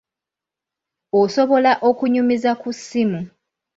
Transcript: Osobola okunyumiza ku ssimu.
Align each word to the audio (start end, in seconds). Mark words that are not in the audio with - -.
Osobola 1.19 1.71
okunyumiza 1.89 2.51
ku 2.61 2.69
ssimu. 2.77 3.21